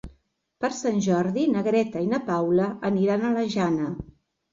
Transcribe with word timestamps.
Per 0.63 0.69
Sant 0.77 0.95
Jordi 1.07 1.43
na 1.55 1.61
Greta 1.67 2.01
i 2.05 2.07
na 2.13 2.19
Paula 2.31 2.65
aniran 2.89 3.27
a 3.27 3.31
la 3.37 3.45
Jana. 3.57 3.91